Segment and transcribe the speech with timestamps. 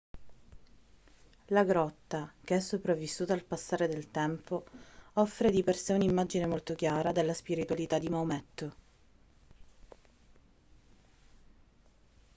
[1.49, 4.65] la grotta che è sopravvissuta al passare del tempo
[5.13, 8.75] offre di per sé un'immagine molto chiara della spiritualità di maometto